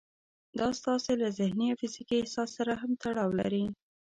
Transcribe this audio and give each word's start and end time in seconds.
دا 0.59 0.67
ستاسې 0.79 1.11
له 1.21 1.27
ذهني 1.39 1.67
او 1.69 1.79
فزيکي 1.81 2.17
احساس 2.21 2.49
سره 2.57 2.71
هم 2.81 2.91
تړاو 3.03 3.29
لري. 3.39 3.65